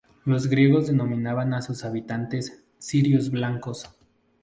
[0.25, 3.87] Los griegos denominaban a sus habitantes "sirios blancos".